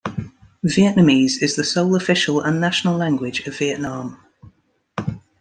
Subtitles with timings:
[0.65, 4.17] Vietnamese is the sole official and national language of Vietnam.